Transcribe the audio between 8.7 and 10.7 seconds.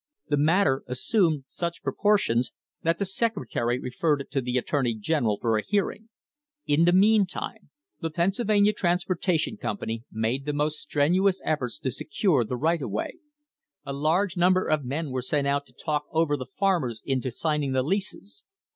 Transportation Company ma3e the